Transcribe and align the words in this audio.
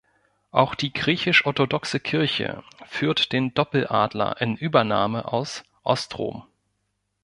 Auch 0.49 0.73
die 0.73 0.93
griechisch-orthodoxe 0.93 1.99
Kirche 1.99 2.63
führt 2.87 3.31
den 3.33 3.53
Doppeladler 3.53 4.41
in 4.41 4.55
Übernahme 4.55 5.31
aus 5.31 5.63
Ostrom. 5.83 6.43